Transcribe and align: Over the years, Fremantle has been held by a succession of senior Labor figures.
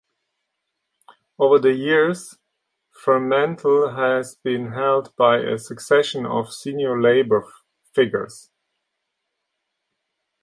Over 1.37 1.59
the 1.59 1.73
years, 1.73 2.39
Fremantle 2.89 3.91
has 3.91 4.33
been 4.35 4.71
held 4.71 5.15
by 5.15 5.37
a 5.37 5.59
succession 5.59 6.25
of 6.25 6.51
senior 6.51 6.99
Labor 6.99 7.45
figures. 7.93 8.49